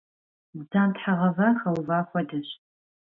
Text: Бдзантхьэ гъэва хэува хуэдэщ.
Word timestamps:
Бдзантхьэ 0.57 1.11
гъэва 1.19 1.47
хэува 1.59 1.99
хуэдэщ. 2.07 2.49